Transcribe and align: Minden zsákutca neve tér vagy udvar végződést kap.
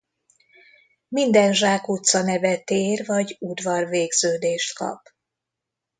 Minden 1.07 1.53
zsákutca 1.53 2.21
neve 2.21 2.57
tér 2.57 3.05
vagy 3.05 3.35
udvar 3.39 3.87
végződést 3.89 4.75
kap. 4.77 5.01